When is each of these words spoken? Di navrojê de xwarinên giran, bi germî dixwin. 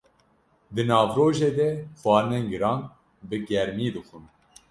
Di 0.73 0.81
navrojê 0.91 1.49
de 1.59 1.69
xwarinên 2.01 2.45
giran, 2.51 2.79
bi 3.27 3.37
germî 3.49 3.87
dixwin. 3.95 4.25